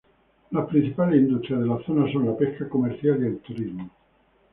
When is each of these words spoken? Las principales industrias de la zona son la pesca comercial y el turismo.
Las 0.49 0.65
principales 0.65 1.21
industrias 1.21 1.59
de 1.59 1.67
la 1.67 1.77
zona 1.85 2.11
son 2.11 2.25
la 2.25 2.35
pesca 2.35 2.67
comercial 2.67 3.21
y 3.21 3.27
el 3.27 3.37
turismo. 3.37 3.87